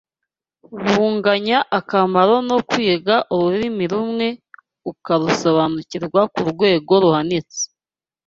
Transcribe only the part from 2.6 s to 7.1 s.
kwiga ururimi rumwe ukarusobanukirwa ku rwego